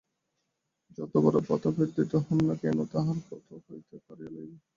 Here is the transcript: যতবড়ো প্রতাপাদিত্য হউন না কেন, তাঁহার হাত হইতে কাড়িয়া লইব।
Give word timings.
যতবড়ো 0.97 1.39
প্রতাপাদিত্য 1.47 2.13
হউন 2.25 2.39
না 2.47 2.55
কেন, 2.61 2.77
তাঁহার 2.91 3.17
হাত 3.21 3.43
হইতে 3.67 3.95
কাড়িয়া 4.05 4.31
লইব। 4.35 4.51